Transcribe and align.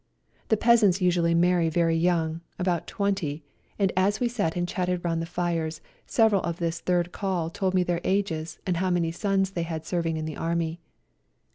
The 0.47 0.57
peasants 0.57 0.99
usually 0.99 1.35
marry 1.35 1.69
very 1.69 1.95
young, 1.95 2.41
about 2.57 2.87
twenty; 2.87 3.43
and 3.77 3.91
as 3.95 4.19
we 4.19 4.27
sat 4.27 4.55
and 4.55 4.67
chatted 4.67 5.05
round 5.05 5.21
the 5.21 5.27
fires 5.27 5.79
several 6.07 6.41
of 6.41 6.57
this 6.57 6.79
Third 6.79 7.11
Call 7.11 7.51
told 7.51 7.75
me 7.75 7.83
their 7.83 8.01
ages 8.03 8.57
and 8.65 8.77
how 8.77 8.89
many 8.89 9.11
sons 9.11 9.51
they 9.51 9.61
had 9.61 9.85
serving 9.85 10.17
in 10.17 10.25
the 10.25 10.37
Army. 10.37 10.79